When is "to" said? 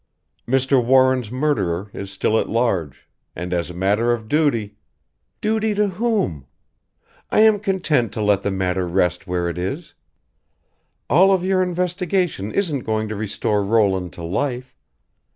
5.75-5.89, 8.13-8.21, 13.09-13.15, 14.13-14.23